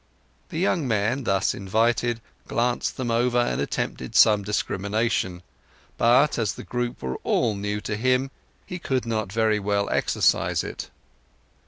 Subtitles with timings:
[0.49, 5.43] The young man, thus invited, glanced them over, and attempted some discrimination;
[5.95, 8.31] but, as the group were all so new to him,
[8.65, 10.89] he could not very well exercise it.